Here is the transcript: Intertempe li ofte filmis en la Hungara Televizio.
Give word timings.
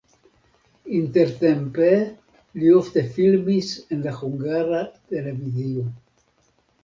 Intertempe 0.99 1.89
li 2.61 2.71
ofte 2.79 3.03
filmis 3.17 3.69
en 3.97 4.01
la 4.07 4.15
Hungara 4.23 4.79
Televizio. 5.15 5.85